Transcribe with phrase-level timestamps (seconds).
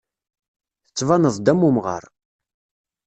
[0.85, 2.03] Tettbaneḍ-d am umɣar.